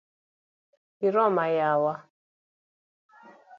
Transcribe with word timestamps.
Iroma 1.07 1.45
waya 1.61 1.93